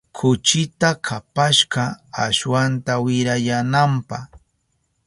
Kuchita 0.17 0.89
kapashka 1.05 1.83
ashwanta 2.25 2.93
wirayananpa. 3.03 4.17